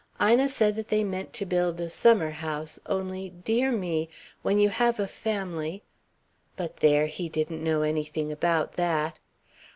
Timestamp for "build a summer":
1.45-2.31